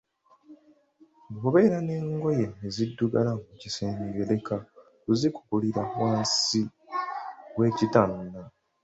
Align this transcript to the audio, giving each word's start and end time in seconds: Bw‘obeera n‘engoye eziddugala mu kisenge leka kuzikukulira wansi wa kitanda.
Bw‘obeera 1.37 1.77
n‘engoye 1.85 2.45
eziddugala 2.67 3.31
mu 3.39 3.53
kisenge 3.61 4.19
leka 4.29 4.55
kuzikukulira 5.03 5.81
wansi 6.01 6.61
wa 7.57 7.67
kitanda. 7.77 8.41